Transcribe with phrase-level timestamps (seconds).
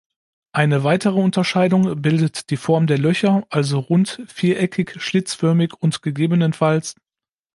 [0.51, 6.89] Eine weitere Unterscheidung bildet die Form der Löcher, also rund, viereckig, schlitzförmig und ggf.